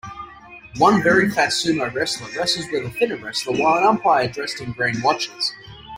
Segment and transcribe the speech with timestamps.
[0.79, 4.71] One very fat sumo wrestler wrestles with a thinner wrestler while an umpire dressed in
[4.73, 5.53] green watches.